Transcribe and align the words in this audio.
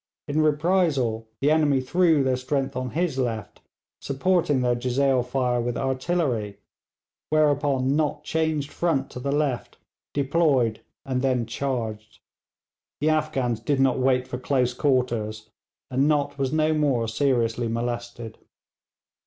In 0.27 0.41
reprisal 0.41 1.27
the 1.41 1.51
enemy 1.51 1.79
threw 1.79 2.23
their 2.23 2.35
strength 2.35 2.75
on 2.75 2.89
his 2.89 3.19
left, 3.19 3.61
supporting 4.01 4.61
their 4.61 4.73
jezail 4.73 5.21
fire 5.23 5.61
with 5.61 5.77
artillery, 5.77 6.57
whereupon 7.29 7.95
Nott 7.95 8.23
changed 8.23 8.71
front 8.71 9.11
to 9.11 9.19
the 9.19 9.31
left, 9.31 9.77
deployed, 10.15 10.81
and 11.05 11.21
then 11.21 11.45
charged. 11.45 12.17
The 12.99 13.09
Afghans 13.09 13.59
did 13.59 13.79
not 13.79 13.99
wait 13.99 14.27
for 14.27 14.39
close 14.39 14.73
quarters, 14.73 15.51
and 15.91 16.07
Nott 16.07 16.35
was 16.35 16.51
no 16.51 16.73
more 16.73 17.07
seriously 17.07 17.67
molested. 17.67 18.39